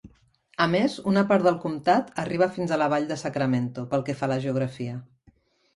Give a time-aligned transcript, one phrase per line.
[0.63, 4.19] A més, una part del comtat arriba fins a la Vall de Sacramento, pel que
[4.23, 4.99] fa a la geografia.